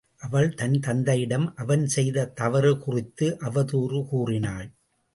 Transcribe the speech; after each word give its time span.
அவள் 0.17 0.53
தன் 0.53 0.79
தந்தையிடம் 0.79 1.55
அவன் 1.55 1.85
செய்த 1.87 2.33
தவறுகுறித்து 2.41 3.27
அவதூறு 3.39 4.07
கூறினாள். 4.07 4.67